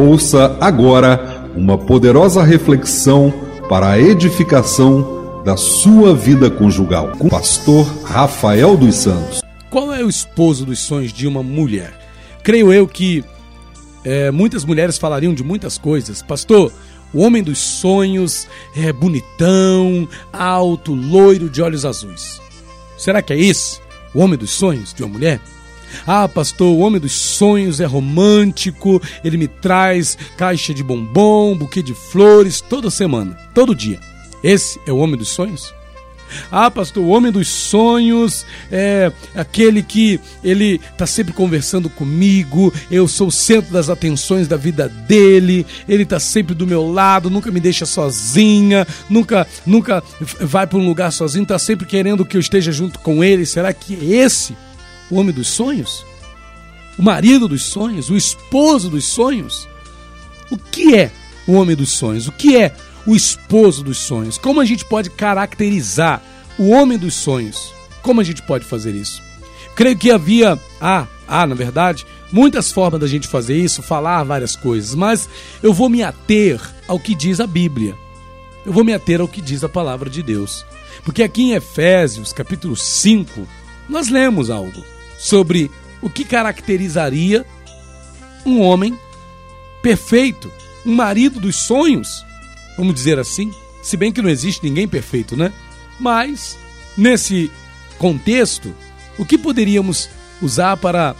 Ouça 0.00 0.56
agora 0.62 1.50
uma 1.54 1.76
poderosa 1.76 2.42
reflexão 2.42 3.30
para 3.68 3.90
a 3.90 4.00
edificação 4.00 5.42
da 5.44 5.58
sua 5.58 6.14
vida 6.14 6.50
conjugal 6.50 7.12
com 7.18 7.26
o 7.26 7.30
pastor 7.30 7.84
Rafael 8.02 8.78
dos 8.78 8.94
Santos. 8.94 9.42
Qual 9.68 9.92
é 9.92 10.02
o 10.02 10.08
esposo 10.08 10.64
dos 10.64 10.78
sonhos 10.78 11.12
de 11.12 11.26
uma 11.26 11.42
mulher? 11.42 11.92
Creio 12.42 12.72
eu 12.72 12.88
que 12.88 13.22
é, 14.02 14.30
muitas 14.30 14.64
mulheres 14.64 14.96
falariam 14.96 15.34
de 15.34 15.44
muitas 15.44 15.76
coisas. 15.76 16.22
Pastor, 16.22 16.72
o 17.12 17.20
homem 17.20 17.42
dos 17.42 17.58
sonhos 17.58 18.48
é 18.74 18.90
bonitão, 18.94 20.08
alto, 20.32 20.94
loiro, 20.94 21.50
de 21.50 21.60
olhos 21.60 21.84
azuis. 21.84 22.40
Será 22.96 23.20
que 23.20 23.34
é 23.34 23.38
esse 23.38 23.78
o 24.14 24.20
homem 24.20 24.38
dos 24.38 24.50
sonhos 24.50 24.94
de 24.94 25.02
uma 25.02 25.12
mulher? 25.12 25.42
Ah, 26.06 26.28
pastor, 26.28 26.68
o 26.68 26.78
homem 26.78 27.00
dos 27.00 27.12
sonhos 27.12 27.80
é 27.80 27.86
romântico, 27.86 29.00
ele 29.24 29.36
me 29.36 29.48
traz 29.48 30.16
caixa 30.36 30.72
de 30.74 30.82
bombom, 30.82 31.56
buquê 31.56 31.82
de 31.82 31.94
flores 31.94 32.60
toda 32.60 32.90
semana, 32.90 33.36
todo 33.54 33.74
dia. 33.74 34.00
Esse 34.42 34.80
é 34.86 34.92
o 34.92 34.96
homem 34.96 35.16
dos 35.16 35.28
sonhos? 35.28 35.72
Ah, 36.50 36.70
pastor, 36.70 37.02
o 37.02 37.08
homem 37.08 37.32
dos 37.32 37.48
sonhos 37.48 38.46
é 38.70 39.10
aquele 39.34 39.82
que 39.82 40.20
ele 40.42 40.80
está 40.92 41.06
sempre 41.06 41.32
conversando 41.32 41.88
comigo, 41.90 42.72
eu 42.90 43.08
sou 43.08 43.28
o 43.28 43.32
centro 43.32 43.72
das 43.72 43.88
atenções 43.88 44.46
da 44.46 44.56
vida 44.56 44.88
dele, 44.88 45.66
ele 45.88 46.04
está 46.04 46.20
sempre 46.20 46.54
do 46.54 46.66
meu 46.66 46.90
lado, 46.90 47.30
nunca 47.30 47.50
me 47.50 47.60
deixa 47.60 47.84
sozinha, 47.86 48.86
nunca, 49.08 49.46
nunca 49.66 50.02
vai 50.40 50.66
para 50.66 50.78
um 50.78 50.86
lugar 50.86 51.12
sozinho, 51.12 51.42
está 51.42 51.58
sempre 51.58 51.86
querendo 51.86 52.24
que 52.24 52.36
eu 52.36 52.40
esteja 52.40 52.70
junto 52.72 52.98
com 53.00 53.22
ele. 53.24 53.44
Será 53.44 53.72
que 53.72 53.94
é 53.94 54.16
esse 54.24 54.56
o 55.10 55.16
homem 55.16 55.34
dos 55.34 55.48
sonhos? 55.48 56.04
O 56.98 57.02
marido 57.02 57.48
dos 57.48 57.64
sonhos? 57.64 58.10
O 58.10 58.16
esposo 58.16 58.90
dos 58.90 59.04
sonhos? 59.04 59.68
O 60.50 60.56
que 60.56 60.94
é 60.94 61.10
o 61.46 61.52
homem 61.52 61.74
dos 61.74 61.90
sonhos? 61.90 62.28
O 62.28 62.32
que 62.32 62.56
é 62.56 62.74
o 63.06 63.16
esposo 63.16 63.82
dos 63.82 63.98
sonhos? 63.98 64.38
Como 64.38 64.60
a 64.60 64.64
gente 64.64 64.84
pode 64.84 65.10
caracterizar 65.10 66.22
o 66.58 66.70
homem 66.70 66.98
dos 66.98 67.14
sonhos? 67.14 67.72
Como 68.02 68.20
a 68.20 68.24
gente 68.24 68.42
pode 68.42 68.64
fazer 68.64 68.94
isso? 68.94 69.22
Creio 69.74 69.96
que 69.96 70.10
havia, 70.10 70.58
ah, 70.80 71.06
ah, 71.26 71.46
na 71.46 71.54
verdade, 71.54 72.04
muitas 72.30 72.70
formas 72.70 73.00
da 73.00 73.06
gente 73.06 73.28
fazer 73.28 73.56
isso, 73.56 73.82
falar 73.82 74.22
várias 74.24 74.54
coisas, 74.54 74.94
mas 74.94 75.28
eu 75.62 75.72
vou 75.72 75.88
me 75.88 76.02
ater 76.02 76.60
ao 76.86 76.98
que 76.98 77.14
diz 77.14 77.40
a 77.40 77.46
Bíblia. 77.46 77.94
Eu 78.66 78.72
vou 78.72 78.84
me 78.84 78.92
ater 78.92 79.20
ao 79.20 79.28
que 79.28 79.40
diz 79.40 79.64
a 79.64 79.68
palavra 79.68 80.10
de 80.10 80.22
Deus. 80.22 80.66
Porque 81.02 81.22
aqui 81.22 81.44
em 81.44 81.54
Efésios, 81.54 82.32
capítulo 82.32 82.76
5, 82.76 83.48
nós 83.88 84.08
lemos 84.08 84.50
algo 84.50 84.84
sobre 85.20 85.70
o 86.00 86.08
que 86.08 86.24
caracterizaria 86.24 87.46
um 88.44 88.60
homem 88.60 88.98
perfeito, 89.82 90.50
um 90.84 90.94
marido 90.94 91.38
dos 91.38 91.56
sonhos 91.56 92.24
vamos 92.80 92.94
dizer 92.94 93.18
assim, 93.18 93.52
se 93.82 93.94
bem 93.94 94.10
que 94.10 94.22
não 94.22 94.30
existe 94.30 94.64
ninguém 94.64 94.88
perfeito, 94.88 95.36
né? 95.36 95.52
Mas, 95.98 96.58
nesse 96.96 97.50
contexto, 97.98 98.74
o 99.18 99.24
que 99.24 99.36
poderíamos 99.36 100.08
usar 100.40 100.78
para 100.78 101.14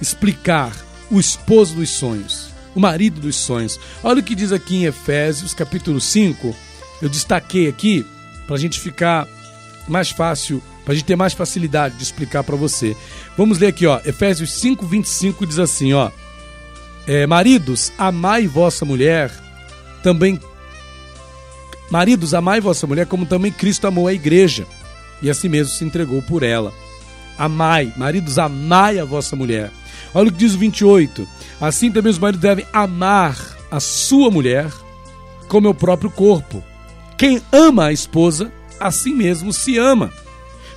explicar 0.00 0.76
o 1.10 1.18
esposo 1.18 1.74
dos 1.74 1.88
sonhos, 1.88 2.50
o 2.74 2.80
marido 2.80 3.18
dos 3.18 3.36
sonhos? 3.36 3.80
Olha 4.02 4.20
o 4.20 4.22
que 4.22 4.34
diz 4.34 4.52
aqui 4.52 4.76
em 4.76 4.84
Efésios, 4.84 5.54
capítulo 5.54 6.00
5. 6.00 6.54
Eu 7.00 7.08
destaquei 7.08 7.66
aqui 7.66 8.04
para 8.46 8.56
a 8.56 8.58
gente 8.58 8.78
ficar 8.78 9.26
mais 9.88 10.10
fácil, 10.10 10.62
para 10.86 10.92
a 10.92 10.96
gente 10.96 11.04
ter 11.04 11.16
mais 11.16 11.32
facilidade 11.34 11.96
de 11.96 12.02
explicar 12.04 12.44
para 12.44 12.54
você. 12.54 12.96
Vamos 13.36 13.58
ler 13.58 13.66
aqui, 13.66 13.86
ó. 13.86 14.00
Efésios 14.06 14.52
5, 14.52 14.86
25 14.86 15.44
diz 15.44 15.58
assim, 15.58 15.92
ó. 15.92 16.12
É, 17.08 17.26
Maridos, 17.26 17.92
amai 17.98 18.46
vossa 18.46 18.84
mulher, 18.84 19.30
também 20.00 20.40
Maridos, 21.90 22.34
amai 22.34 22.60
vossa 22.60 22.86
mulher 22.86 23.06
como 23.06 23.26
também 23.26 23.52
Cristo 23.52 23.86
amou 23.86 24.08
a 24.08 24.12
igreja 24.12 24.66
e 25.22 25.28
assim 25.30 25.48
mesmo 25.48 25.72
se 25.72 25.84
entregou 25.84 26.22
por 26.22 26.42
ela. 26.42 26.72
Amai, 27.38 27.92
maridos, 27.96 28.38
amai 28.38 28.98
a 28.98 29.04
vossa 29.04 29.36
mulher. 29.36 29.70
Olha 30.14 30.28
o 30.28 30.32
que 30.32 30.38
diz 30.38 30.54
o 30.54 30.58
28. 30.58 31.26
Assim 31.60 31.92
também 31.92 32.10
os 32.10 32.18
maridos 32.18 32.40
devem 32.40 32.66
amar 32.72 33.36
a 33.70 33.78
sua 33.78 34.30
mulher 34.30 34.70
como 35.46 35.68
o 35.68 35.74
próprio 35.74 36.10
corpo. 36.10 36.62
Quem 37.16 37.40
ama 37.52 37.86
a 37.86 37.92
esposa, 37.92 38.50
assim 38.80 39.14
mesmo 39.14 39.52
se 39.52 39.76
ama. 39.78 40.10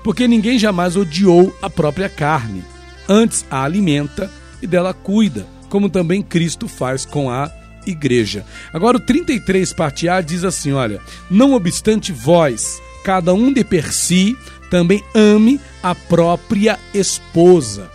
Porque 0.04 0.28
ninguém 0.28 0.58
jamais 0.58 0.96
odiou 0.96 1.56
a 1.62 1.70
própria 1.70 2.10
carne. 2.10 2.64
Antes 3.08 3.46
a 3.50 3.64
alimenta 3.64 4.32
e 4.62 4.68
dela 4.68 4.94
cuida, 4.94 5.48
como 5.70 5.90
também 5.90 6.22
Cristo 6.22 6.68
faz 6.68 7.06
com 7.06 7.30
a 7.30 7.52
igreja. 7.86 8.46
Agora 8.74 8.98
o 8.98 9.00
33 9.00 9.74
parte 9.74 10.08
A 10.08 10.22
diz 10.22 10.44
assim, 10.44 10.72
olha: 10.72 11.02
"Não 11.30 11.54
obstante 11.54 12.12
vós, 12.12 12.82
cada 13.04 13.34
um 13.34 13.52
de 13.52 13.64
per 13.64 13.92
si, 13.92 14.38
também 14.70 15.04
ame 15.16 15.60
a 15.82 15.96
própria 15.96 16.78
esposa." 16.94 17.90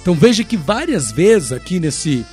Então 0.00 0.14
veja 0.14 0.44
que 0.44 0.56
várias 0.56 1.10
vezes 1.10 1.52
aqui 1.52 1.80
nesse 1.80 2.24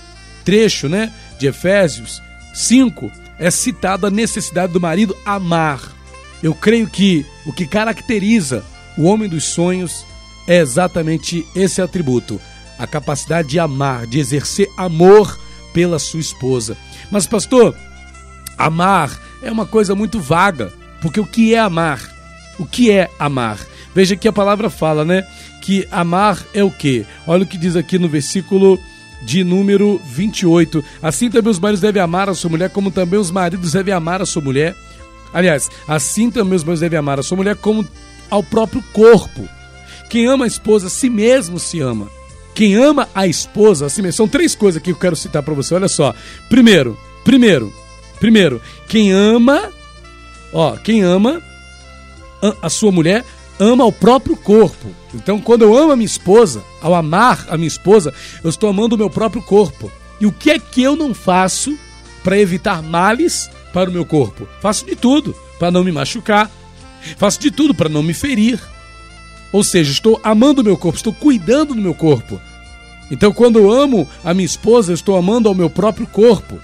trecho, 0.43 0.89
né, 0.89 1.13
de 1.39 1.47
Efésios 1.47 2.21
5, 2.53 3.11
é 3.39 3.49
citada 3.49 4.07
a 4.07 4.11
necessidade 4.11 4.73
do 4.73 4.79
marido 4.79 5.15
amar. 5.25 5.81
Eu 6.43 6.53
creio 6.53 6.87
que 6.87 7.25
o 7.45 7.53
que 7.53 7.65
caracteriza 7.65 8.63
o 8.97 9.03
homem 9.03 9.29
dos 9.29 9.43
sonhos 9.43 10.05
é 10.47 10.57
exatamente 10.57 11.45
esse 11.55 11.81
atributo, 11.81 12.39
a 12.77 12.87
capacidade 12.87 13.49
de 13.49 13.59
amar, 13.59 14.07
de 14.07 14.19
exercer 14.19 14.67
amor 14.77 15.39
pela 15.73 15.99
sua 15.99 16.19
esposa. 16.19 16.77
Mas, 17.09 17.25
pastor, 17.27 17.75
amar 18.57 19.11
é 19.41 19.51
uma 19.51 19.65
coisa 19.65 19.95
muito 19.95 20.19
vaga, 20.19 20.73
porque 21.01 21.19
o 21.19 21.25
que 21.25 21.53
é 21.53 21.59
amar? 21.59 21.99
O 22.59 22.65
que 22.65 22.91
é 22.91 23.09
amar? 23.17 23.57
Veja 23.93 24.15
que 24.15 24.27
a 24.27 24.33
palavra 24.33 24.69
fala, 24.69 25.03
né? 25.03 25.25
Que 25.61 25.87
amar 25.91 26.37
é 26.53 26.63
o 26.63 26.71
quê? 26.71 27.05
Olha 27.27 27.43
o 27.43 27.47
que 27.47 27.57
diz 27.57 27.75
aqui 27.75 27.99
no 27.99 28.07
versículo 28.07 28.79
de 29.21 29.43
número 29.43 30.01
28. 30.05 30.83
Assim 31.01 31.29
também 31.29 31.51
os 31.51 31.59
maridos 31.59 31.81
devem 31.81 32.01
amar 32.01 32.29
a 32.29 32.33
sua 32.33 32.49
mulher, 32.49 32.69
como 32.69 32.91
também 32.91 33.19
os 33.19 33.31
maridos 33.31 33.73
devem 33.73 33.93
amar 33.93 34.21
a 34.21 34.25
sua 34.25 34.41
mulher. 34.41 34.75
Aliás, 35.33 35.69
assim 35.87 36.29
também 36.29 36.55
os 36.55 36.63
maridos 36.63 36.81
devem 36.81 36.99
amar 36.99 37.19
a 37.19 37.23
sua 37.23 37.37
mulher 37.37 37.55
como 37.55 37.87
ao 38.31 38.41
próprio 38.41 38.81
corpo. 38.93 39.47
Quem 40.09 40.25
ama 40.25 40.45
a 40.45 40.47
esposa, 40.47 40.87
a 40.87 40.89
si 40.89 41.09
mesmo 41.09 41.59
se 41.59 41.79
ama. 41.79 42.09
Quem 42.55 42.75
ama 42.75 43.07
a 43.13 43.27
esposa, 43.27 43.85
assim 43.85 44.01
mesmo, 44.01 44.17
são 44.17 44.27
três 44.27 44.55
coisas 44.55 44.81
que 44.81 44.91
eu 44.91 44.95
quero 44.95 45.15
citar 45.15 45.43
para 45.43 45.53
você. 45.53 45.75
Olha 45.75 45.87
só. 45.87 46.13
Primeiro, 46.49 46.97
primeiro, 47.23 47.71
primeiro, 48.19 48.61
quem 48.87 49.11
ama, 49.11 49.69
ó, 50.51 50.75
quem 50.77 51.01
ama 51.01 51.41
a 52.61 52.69
sua 52.69 52.91
mulher 52.91 53.23
ama 53.59 53.85
o 53.85 53.91
próprio 53.91 54.35
corpo. 54.35 54.89
Então, 55.13 55.39
quando 55.39 55.61
eu 55.61 55.77
amo 55.77 55.91
a 55.91 55.95
minha 55.95 56.05
esposa, 56.05 56.63
ao 56.81 56.95
amar 56.95 57.45
a 57.49 57.55
minha 57.55 57.67
esposa, 57.67 58.13
eu 58.43 58.49
estou 58.49 58.69
amando 58.69 58.95
o 58.95 58.97
meu 58.97 59.09
próprio 59.09 59.41
corpo. 59.41 59.91
E 60.19 60.25
o 60.25 60.31
que 60.31 60.49
é 60.49 60.59
que 60.59 60.81
eu 60.81 60.95
não 60.95 61.13
faço 61.13 61.77
para 62.23 62.39
evitar 62.39 62.81
males 62.81 63.49
para 63.71 63.89
o 63.89 63.93
meu 63.93 64.05
corpo? 64.05 64.47
Faço 64.61 64.85
de 64.85 64.95
tudo 64.95 65.35
para 65.59 65.71
não 65.71 65.83
me 65.83 65.91
machucar. 65.91 66.49
Faço 67.17 67.39
de 67.39 67.51
tudo 67.51 67.73
para 67.73 67.89
não 67.89 68.03
me 68.03 68.13
ferir. 68.13 68.59
Ou 69.51 69.63
seja, 69.63 69.91
estou 69.91 70.19
amando 70.23 70.61
o 70.61 70.63
meu 70.63 70.77
corpo, 70.77 70.97
estou 70.97 71.13
cuidando 71.13 71.73
do 71.75 71.81
meu 71.81 71.93
corpo. 71.93 72.39
Então, 73.09 73.33
quando 73.33 73.59
eu 73.59 73.69
amo 73.69 74.07
a 74.23 74.33
minha 74.33 74.45
esposa, 74.45 74.91
eu 74.91 74.95
estou 74.95 75.17
amando 75.17 75.49
ao 75.49 75.55
meu 75.55 75.69
próprio 75.69 76.07
corpo. 76.07 76.59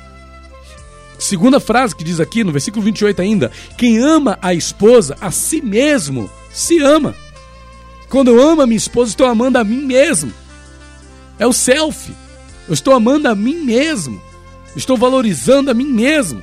Segunda 1.20 1.60
frase 1.60 1.96
que 1.96 2.04
diz 2.04 2.20
aqui 2.20 2.44
no 2.44 2.52
versículo 2.52 2.84
28 2.84 3.22
ainda: 3.22 3.52
quem 3.78 3.98
ama 3.98 4.38
a 4.42 4.54
esposa, 4.54 5.18
a 5.20 5.32
si 5.32 5.62
mesmo 5.62 6.30
se 6.52 6.80
ama. 6.80 7.16
Quando 8.10 8.30
eu 8.30 8.42
amo 8.42 8.62
a 8.62 8.68
minha 8.68 8.78
esposa, 8.78 9.12
estou 9.12 9.28
amando 9.28 9.58
a 9.58 9.64
mim 9.64 9.82
mesmo. 9.82 10.32
É 11.38 11.46
o 11.46 11.52
self. 11.52 12.14
Eu 12.68 12.74
estou 12.74 12.94
amando 12.94 13.28
a 13.28 13.36
mim 13.36 13.64
mesmo. 13.64 14.22
Estou 14.76 14.96
valorizando 14.96 15.70
a 15.70 15.74
mim 15.74 15.88
mesmo. 15.88 16.42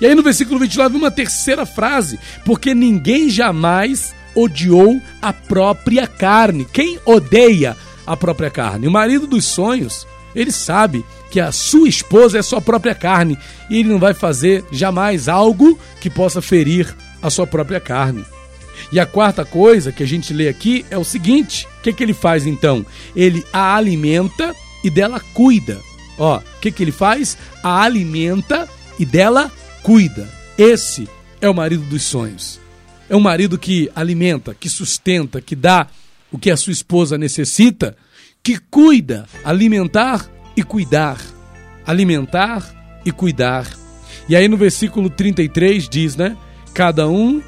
E 0.00 0.06
aí 0.06 0.14
no 0.14 0.22
versículo 0.22 0.58
29, 0.60 0.96
uma 0.96 1.10
terceira 1.10 1.66
frase: 1.66 2.18
porque 2.44 2.74
ninguém 2.74 3.28
jamais 3.28 4.14
odiou 4.34 5.00
a 5.20 5.32
própria 5.32 6.06
carne. 6.06 6.66
Quem 6.72 6.98
odeia 7.04 7.76
a 8.06 8.16
própria 8.16 8.50
carne? 8.50 8.86
O 8.86 8.90
marido 8.90 9.26
dos 9.26 9.44
sonhos, 9.44 10.06
ele 10.34 10.52
sabe 10.52 11.04
que 11.30 11.40
a 11.40 11.52
sua 11.52 11.88
esposa 11.88 12.38
é 12.38 12.40
a 12.40 12.44
sua 12.44 12.60
própria 12.60 12.94
carne 12.94 13.36
e 13.68 13.80
ele 13.80 13.88
não 13.88 13.98
vai 13.98 14.14
fazer 14.14 14.64
jamais 14.70 15.28
algo 15.28 15.78
que 16.00 16.08
possa 16.08 16.40
ferir 16.40 16.94
a 17.20 17.28
sua 17.28 17.46
própria 17.46 17.80
carne. 17.80 18.24
E 18.92 18.98
a 19.00 19.04
quarta 19.04 19.44
coisa 19.44 19.92
que 19.92 20.02
a 20.02 20.06
gente 20.06 20.32
lê 20.32 20.48
aqui 20.48 20.86
é 20.90 20.96
o 20.96 21.04
seguinte: 21.04 21.66
o 21.78 21.82
que, 21.82 21.92
que 21.92 22.02
ele 22.02 22.14
faz 22.14 22.46
então? 22.46 22.86
Ele 23.14 23.44
a 23.52 23.74
alimenta 23.74 24.54
e 24.84 24.90
dela 24.90 25.20
cuida. 25.34 25.80
Ó, 26.16 26.38
o 26.38 26.42
que, 26.60 26.70
que 26.70 26.82
ele 26.82 26.92
faz? 26.92 27.36
A 27.62 27.82
alimenta 27.82 28.68
e 28.98 29.04
dela 29.04 29.42
cuida. 29.44 29.67
Esse 30.58 31.08
é 31.40 31.48
o 31.48 31.54
marido 31.54 31.82
dos 31.84 32.02
sonhos. 32.02 32.60
É 33.08 33.16
um 33.16 33.20
marido 33.20 33.56
que 33.56 33.90
alimenta, 33.94 34.52
que 34.52 34.68
sustenta, 34.68 35.40
que 35.40 35.56
dá 35.56 35.86
o 36.30 36.38
que 36.38 36.50
a 36.50 36.58
sua 36.58 36.74
esposa 36.74 37.16
necessita, 37.16 37.96
que 38.42 38.58
cuida, 38.58 39.26
alimentar 39.42 40.30
e 40.54 40.62
cuidar. 40.62 41.18
Alimentar 41.86 43.00
e 43.02 43.10
cuidar. 43.10 43.66
E 44.28 44.36
aí 44.36 44.46
no 44.46 44.58
versículo 44.58 45.08
33 45.08 45.88
diz, 45.88 46.16
né? 46.16 46.36
Cada 46.74 47.08
um 47.08 47.42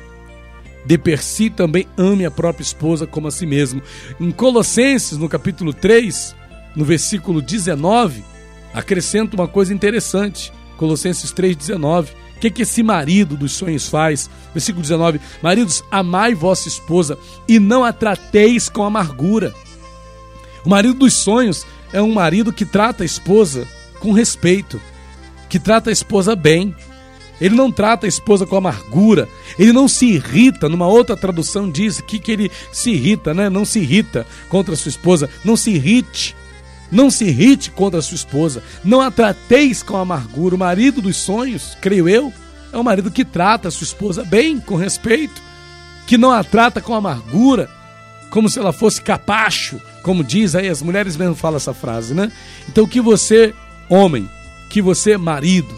de 0.86 0.96
per 0.96 1.22
si 1.22 1.50
também 1.50 1.86
ame 1.98 2.24
a 2.24 2.30
própria 2.30 2.62
esposa 2.62 3.06
como 3.06 3.28
a 3.28 3.30
si 3.30 3.44
mesmo. 3.44 3.82
Em 4.18 4.30
Colossenses, 4.30 5.18
no 5.18 5.28
capítulo 5.28 5.74
3, 5.74 6.34
no 6.74 6.86
versículo 6.86 7.42
19, 7.42 8.24
acrescenta 8.72 9.36
uma 9.36 9.46
coisa 9.46 9.74
interessante. 9.74 10.50
Colossenses 10.80 11.30
3,19. 11.30 12.08
O 12.36 12.40
que, 12.40 12.50
que 12.50 12.62
esse 12.62 12.82
marido 12.82 13.36
dos 13.36 13.52
sonhos 13.52 13.86
faz? 13.86 14.30
Versículo 14.54 14.80
19: 14.80 15.20
Maridos, 15.42 15.84
amai 15.90 16.34
vossa 16.34 16.68
esposa 16.68 17.18
e 17.46 17.58
não 17.58 17.84
a 17.84 17.92
trateis 17.92 18.70
com 18.70 18.82
amargura. 18.82 19.54
O 20.64 20.70
marido 20.70 20.94
dos 20.94 21.12
sonhos 21.12 21.66
é 21.92 22.00
um 22.00 22.14
marido 22.14 22.50
que 22.50 22.64
trata 22.64 23.02
a 23.02 23.06
esposa 23.06 23.68
com 24.00 24.10
respeito, 24.10 24.80
que 25.50 25.58
trata 25.58 25.90
a 25.90 25.92
esposa 25.92 26.34
bem. 26.34 26.74
Ele 27.38 27.54
não 27.54 27.70
trata 27.70 28.06
a 28.06 28.08
esposa 28.08 28.46
com 28.46 28.56
amargura, 28.56 29.28
ele 29.58 29.74
não 29.74 29.86
se 29.86 30.06
irrita. 30.06 30.66
Numa 30.66 30.86
outra 30.86 31.14
tradução 31.14 31.70
diz 31.70 31.98
aqui 31.98 32.18
que 32.18 32.32
ele 32.32 32.50
se 32.72 32.90
irrita, 32.90 33.34
né? 33.34 33.50
Não 33.50 33.66
se 33.66 33.80
irrita 33.80 34.26
contra 34.48 34.74
sua 34.76 34.88
esposa, 34.88 35.28
não 35.44 35.58
se 35.58 35.72
irrite. 35.72 36.34
Não 36.90 37.10
se 37.10 37.24
irrite 37.24 37.70
contra 37.70 38.00
a 38.00 38.02
sua 38.02 38.16
esposa, 38.16 38.62
não 38.84 39.00
a 39.00 39.10
trateis 39.10 39.82
com 39.82 39.96
amargura. 39.96 40.54
O 40.54 40.58
marido 40.58 41.00
dos 41.00 41.16
sonhos, 41.16 41.76
creio 41.80 42.08
eu, 42.08 42.32
é 42.72 42.76
um 42.76 42.82
marido 42.82 43.10
que 43.10 43.24
trata 43.24 43.68
a 43.68 43.70
sua 43.70 43.84
esposa 43.84 44.24
bem, 44.24 44.58
com 44.58 44.76
respeito, 44.76 45.40
que 46.06 46.18
não 46.18 46.30
a 46.30 46.42
trata 46.42 46.80
com 46.80 46.94
amargura, 46.94 47.68
como 48.30 48.48
se 48.48 48.58
ela 48.58 48.72
fosse 48.72 49.00
capacho, 49.02 49.80
como 50.02 50.24
diz 50.24 50.54
aí, 50.54 50.68
as 50.68 50.82
mulheres 50.82 51.16
mesmo 51.16 51.34
falam 51.34 51.56
essa 51.56 51.74
frase, 51.74 52.14
né? 52.14 52.30
Então 52.68 52.86
que 52.86 53.00
você, 53.00 53.54
homem, 53.88 54.28
que 54.68 54.80
você, 54.80 55.16
marido, 55.16 55.72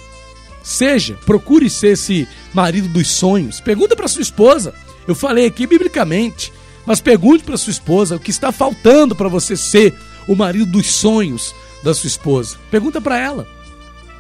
seja, 0.63 1.15
procure 1.27 1.69
ser 1.69 1.89
esse 1.89 2.29
marido 2.55 2.89
dos 2.89 3.11
sonhos. 3.11 3.61
Pergunta 3.61 3.97
para 3.97 4.09
sua 4.09 4.23
esposa. 4.23 4.75
Eu 5.09 5.15
falei 5.15 5.47
aqui 5.47 5.67
biblicamente, 5.67 6.53
mas 6.87 7.01
pergunte 7.01 7.43
para 7.43 7.57
sua 7.57 7.73
esposa 7.73 8.17
o 8.17 8.21
que 8.21 8.31
está 8.31 8.53
faltando 8.53 9.17
para 9.17 9.29
você 9.29 9.57
ser 9.57 9.95
o 10.27 10.37
marido 10.37 10.67
dos 10.67 10.87
sonhos 10.93 11.55
da 11.83 11.95
sua 11.95 12.07
esposa. 12.07 12.57
Pergunta 12.71 13.01
para 13.01 13.19
ela. 13.19 13.47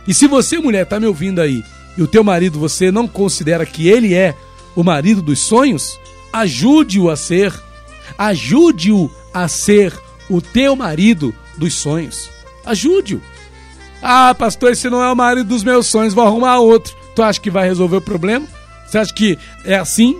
E 0.06 0.12
se 0.12 0.26
você, 0.26 0.58
mulher, 0.58 0.82
está 0.82 0.98
me 0.98 1.06
ouvindo 1.06 1.40
aí, 1.40 1.64
e 1.96 2.02
o 2.02 2.06
teu 2.06 2.24
marido 2.24 2.58
você 2.58 2.90
não 2.90 3.06
considera 3.06 3.64
que 3.66 3.88
ele 3.88 4.14
é 4.14 4.34
o 4.74 4.82
marido 4.82 5.22
dos 5.22 5.40
sonhos, 5.40 5.98
ajude-o 6.32 7.10
a 7.10 7.16
ser. 7.16 7.52
Ajude-o 8.18 9.10
a 9.32 9.48
ser 9.48 9.96
o 10.28 10.40
teu 10.40 10.74
marido 10.74 11.34
dos 11.56 11.74
sonhos. 11.74 12.30
Ajude-o. 12.64 13.20
Ah, 14.02 14.34
pastor, 14.34 14.72
esse 14.72 14.90
não 14.90 15.02
é 15.02 15.10
o 15.10 15.16
marido 15.16 15.46
dos 15.48 15.62
meus 15.62 15.86
sonhos, 15.86 16.14
vou 16.14 16.26
arrumar 16.26 16.58
outro. 16.58 16.96
Tu 17.14 17.22
acha 17.22 17.40
que 17.40 17.50
vai 17.50 17.68
resolver 17.68 17.96
o 17.96 18.00
problema? 18.00 18.46
Você 18.86 18.98
acha 18.98 19.14
que 19.14 19.38
é 19.64 19.76
assim? 19.76 20.18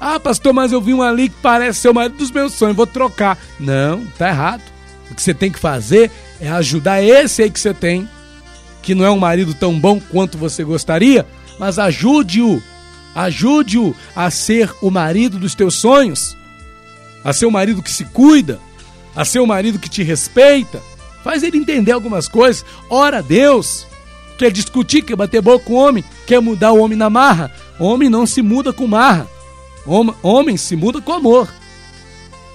Ah, 0.00 0.18
pastor, 0.18 0.52
mas 0.52 0.72
eu 0.72 0.80
vi 0.80 0.94
um 0.94 1.02
ali 1.02 1.28
que 1.28 1.36
parece 1.42 1.80
ser 1.80 1.88
o 1.88 1.94
marido 1.94 2.16
dos 2.16 2.30
meus 2.30 2.54
sonhos, 2.54 2.76
vou 2.76 2.86
trocar. 2.86 3.36
Não, 3.58 4.06
tá 4.16 4.28
errado. 4.28 4.62
O 5.10 5.14
que 5.14 5.22
você 5.22 5.34
tem 5.34 5.50
que 5.50 5.58
fazer 5.58 6.10
é 6.40 6.48
ajudar 6.50 7.02
esse 7.02 7.42
aí 7.42 7.50
que 7.50 7.60
você 7.60 7.74
tem, 7.74 8.08
que 8.82 8.94
não 8.94 9.04
é 9.04 9.10
um 9.10 9.18
marido 9.18 9.54
tão 9.54 9.78
bom 9.78 10.00
quanto 10.00 10.38
você 10.38 10.62
gostaria, 10.64 11.26
mas 11.58 11.78
ajude-o. 11.78 12.62
Ajude-o 13.14 13.94
a 14.14 14.30
ser 14.30 14.72
o 14.80 14.90
marido 14.90 15.38
dos 15.38 15.54
teus 15.54 15.74
sonhos, 15.74 16.36
a 17.24 17.32
ser 17.32 17.46
o 17.46 17.50
marido 17.50 17.82
que 17.82 17.90
se 17.90 18.04
cuida, 18.04 18.60
a 19.16 19.24
ser 19.24 19.40
o 19.40 19.46
marido 19.46 19.80
que 19.80 19.88
te 19.88 20.02
respeita. 20.02 20.80
Faz 21.24 21.42
ele 21.42 21.58
entender 21.58 21.92
algumas 21.92 22.28
coisas. 22.28 22.64
Ora 22.88 23.18
a 23.18 23.20
Deus. 23.20 23.86
Quer 24.38 24.50
discutir, 24.50 25.02
quer 25.02 25.16
bater 25.16 25.42
boca 25.42 25.66
com 25.66 25.74
o 25.74 25.76
homem, 25.76 26.02
quer 26.26 26.40
mudar 26.40 26.72
o 26.72 26.80
homem 26.80 26.96
na 26.96 27.10
marra. 27.10 27.52
Homem 27.78 28.08
não 28.08 28.24
se 28.24 28.40
muda 28.40 28.72
com 28.72 28.86
marra. 28.86 29.28
Homem 30.22 30.56
se 30.56 30.76
muda 30.76 31.00
com 31.00 31.12
amor. 31.12 31.48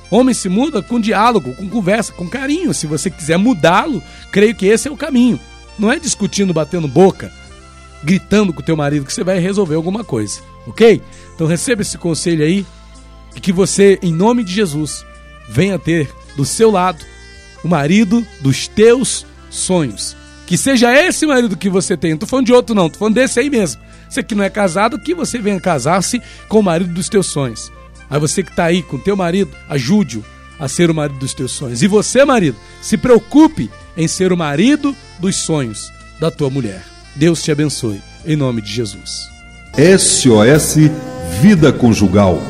Homem 0.10 0.34
se 0.34 0.48
muda 0.48 0.82
com 0.82 1.00
diálogo, 1.00 1.54
com 1.56 1.68
conversa, 1.68 2.14
com 2.14 2.30
carinho. 2.30 2.74
Se 2.74 2.88
você 2.88 3.10
quiser 3.10 3.38
mudá-lo, 3.38 4.02
creio 4.32 4.56
que 4.56 4.66
esse 4.66 4.88
é 4.88 4.92
o 4.92 4.98
caminho. 4.98 5.40
Não 5.78 5.92
é 5.92 6.00
discutindo, 6.00 6.54
batendo 6.54 6.88
boca, 6.88 7.32
gritando 8.04 8.54
com 8.54 8.62
o 8.62 8.66
teu 8.66 8.78
marido 8.78 9.06
que 9.06 9.14
você 9.14 9.24
vai 9.24 9.40
resolver 9.40 9.76
alguma 9.76 10.04
coisa, 10.04 10.40
ok? 10.68 11.02
Então 11.34 11.48
receba 11.48 11.82
esse 11.82 11.98
conselho 11.98 12.46
aí 12.46 12.66
e 13.36 13.40
que 13.40 13.52
você, 13.52 14.00
em 14.02 14.14
nome 14.14 14.44
de 14.44 14.54
Jesus, 14.54 15.06
venha 15.50 15.78
ter 15.78 16.10
do 16.38 16.46
seu 16.46 16.72
lado 16.72 17.04
o 17.64 17.68
marido 17.68 18.26
dos 18.42 18.68
teus 18.68 19.26
sonhos. 19.50 20.16
Que 20.46 20.58
seja 20.58 20.94
esse 20.94 21.26
marido 21.26 21.58
que 21.58 21.70
você 21.70 21.98
tem. 21.98 22.12
Não 22.12 22.20
tô 22.20 22.28
falando 22.28 22.46
de 22.46 22.54
outro, 22.54 22.76
não, 22.76 22.90
tô 22.90 23.00
falando 23.00 23.16
desse 23.16 23.40
aí 23.40 23.50
mesmo. 23.50 23.82
Você 24.08 24.22
que 24.22 24.36
não 24.36 24.44
é 24.44 24.50
casado, 24.50 25.00
que 25.00 25.16
você 25.16 25.40
venha 25.40 25.60
casar-se 25.60 26.22
com 26.48 26.60
o 26.60 26.64
marido 26.64 26.94
dos 26.94 27.10
teus 27.10 27.26
sonhos. 27.26 27.72
Aí 28.10 28.20
você 28.20 28.44
que 28.44 28.52
está 28.52 28.66
aí 28.66 28.82
com 28.82 28.98
teu 28.98 29.16
marido, 29.16 29.52
ajude-o 29.70 30.24
a 30.60 30.68
ser 30.68 30.90
o 30.90 30.96
marido 30.96 31.20
dos 31.20 31.34
teus 31.34 31.52
sonhos. 31.52 31.82
E 31.82 31.88
você, 31.88 32.24
marido, 32.24 32.58
se 32.82 32.98
preocupe 32.98 33.70
em 33.98 34.08
ser 34.08 34.32
o 34.32 34.38
marido 34.38 34.96
dos 35.20 35.36
sonhos 35.36 35.92
da 36.20 36.32
tua 36.32 36.50
mulher. 36.50 36.84
Deus 37.16 37.44
te 37.44 37.52
abençoe, 37.52 38.02
em 38.26 38.36
nome 38.36 38.62
de 38.62 38.72
Jesus. 38.72 39.30
SOS 39.76 40.76
Vida 41.42 41.74
Conjugal 41.74 42.42